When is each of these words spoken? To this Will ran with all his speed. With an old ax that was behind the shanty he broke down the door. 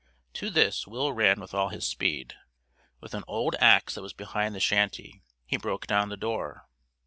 To 0.33 0.49
this 0.49 0.87
Will 0.87 1.13
ran 1.13 1.39
with 1.39 1.53
all 1.53 1.69
his 1.69 1.85
speed. 1.85 2.33
With 3.01 3.13
an 3.13 3.23
old 3.27 3.55
ax 3.61 3.93
that 3.93 4.01
was 4.01 4.13
behind 4.13 4.55
the 4.55 4.59
shanty 4.59 5.21
he 5.45 5.57
broke 5.57 5.85
down 5.85 6.09
the 6.09 6.17
door. 6.17 6.67